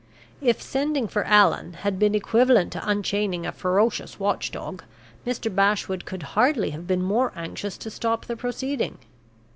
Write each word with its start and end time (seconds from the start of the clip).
If 0.41 0.59
sending 0.63 1.07
for 1.07 1.23
Allan 1.25 1.73
had 1.73 1.99
been 1.99 2.15
equivalent 2.15 2.71
to 2.71 2.89
unchaining 2.89 3.45
a 3.45 3.51
ferocious 3.51 4.19
watch 4.19 4.49
dog, 4.49 4.83
Mr. 5.27 5.53
Bashwood 5.53 6.05
could 6.05 6.23
hardly 6.33 6.71
have 6.71 6.87
been 6.87 7.03
more 7.03 7.31
anxious 7.35 7.77
to 7.77 7.91
stop 7.91 8.25
the 8.25 8.35
proceeding. 8.35 8.97